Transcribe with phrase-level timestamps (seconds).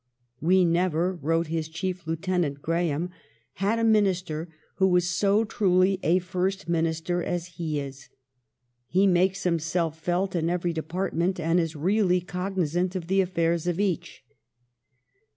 [0.51, 3.11] "We never," wrote his chief lieutenant, Graham,"
[3.63, 8.09] had a Minister who was so truly a first Minister as he is.
[8.87, 13.79] He makes himself felt in every department and is really cognizant of the affairs of
[13.79, 14.23] each."